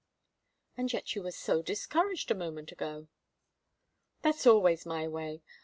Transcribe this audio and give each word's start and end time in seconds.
"And 0.75 0.91
yet 0.91 1.13
you 1.13 1.21
were 1.21 1.31
so 1.31 1.61
discouraged 1.61 2.31
a 2.31 2.33
moment 2.33 2.71
ago." 2.71 3.07
"That's 4.23 4.47
always 4.47 4.83
my 4.83 5.07
way. 5.07 5.43